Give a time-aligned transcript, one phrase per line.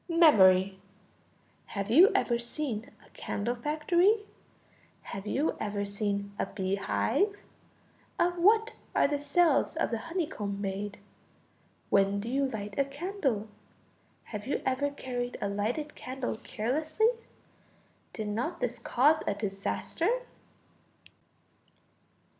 [0.09, 0.79] Memory.
[1.67, 4.25] Have you ever seen a candle factory?
[5.03, 7.37] Have you ever seen a bee hive?
[8.17, 10.97] Of what are the cells of the honeycomb made?
[11.91, 13.47] When do you light a candle?
[14.23, 17.09] Have you ever carried a lighted candle carelessly?
[18.11, 20.09] Did not this cause a disaster?